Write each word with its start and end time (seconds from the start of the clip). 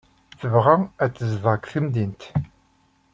Tebɣa 0.39 0.75
ad 1.03 1.11
tezdeɣ 1.13 1.53
deg 1.57 1.65
temdint. 1.71 2.23